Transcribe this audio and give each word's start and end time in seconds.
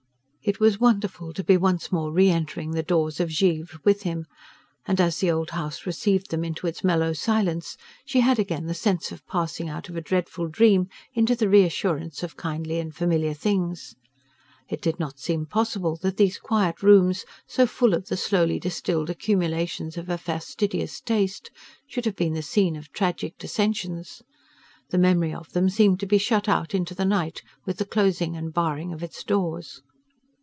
It 0.43 0.59
was 0.59 0.79
wonderful 0.79 1.33
to 1.33 1.43
be 1.43 1.55
once 1.55 1.91
more 1.91 2.11
re 2.11 2.27
entering 2.27 2.71
the 2.71 2.81
doors 2.81 3.19
of 3.19 3.29
Givre 3.29 3.77
with 3.83 4.01
him, 4.01 4.25
and 4.87 4.99
as 4.99 5.19
the 5.19 5.29
old 5.29 5.51
house 5.51 5.85
received 5.85 6.31
them 6.31 6.43
into 6.43 6.65
its 6.65 6.83
mellow 6.83 7.13
silence 7.13 7.77
she 8.05 8.21
had 8.21 8.39
again 8.39 8.65
the 8.65 8.73
sense 8.73 9.11
of 9.11 9.23
passing 9.27 9.69
out 9.69 9.87
of 9.87 9.95
a 9.95 10.01
dreadful 10.01 10.47
dream 10.47 10.89
into 11.13 11.35
the 11.35 11.47
reassurance 11.47 12.23
of 12.23 12.37
kindly 12.37 12.79
and 12.79 12.95
familiar 12.95 13.35
things. 13.35 13.93
It 14.67 14.81
did 14.81 14.99
not 14.99 15.19
seem 15.19 15.45
possible 15.45 15.95
that 15.97 16.17
these 16.17 16.39
quiet 16.39 16.81
rooms, 16.81 17.23
so 17.45 17.67
full 17.67 17.93
of 17.93 18.07
the 18.07 18.17
slowly 18.17 18.59
distilled 18.59 19.11
accumulations 19.11 19.95
of 19.95 20.09
a 20.09 20.17
fastidious 20.17 20.99
taste, 21.01 21.51
should 21.87 22.05
have 22.05 22.15
been 22.15 22.33
the 22.33 22.41
scene 22.41 22.75
of 22.75 22.91
tragic 22.91 23.37
dissensions. 23.37 24.23
The 24.89 24.97
memory 24.97 25.35
of 25.35 25.51
them 25.51 25.69
seemed 25.69 25.99
to 25.99 26.07
be 26.07 26.17
shut 26.17 26.49
out 26.49 26.73
into 26.73 26.95
the 26.95 27.05
night 27.05 27.43
with 27.63 27.77
the 27.77 27.85
closing 27.85 28.35
and 28.35 28.51
barring 28.51 28.91
of 28.91 29.03
its 29.03 29.23
doors. 29.23 29.83